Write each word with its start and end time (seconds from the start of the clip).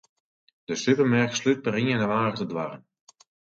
De 0.69 0.75
supermerk 0.83 1.31
slút 1.39 1.59
per 1.63 1.75
ien 1.81 1.89
jannewaris 1.91 2.39
de 2.41 2.47
doarren. 2.51 2.81